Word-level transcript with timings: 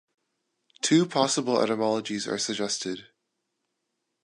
Two 0.81 1.05
possible 1.05 1.61
etymologies 1.61 2.27
are 2.27 2.39
suggested. 2.39 3.09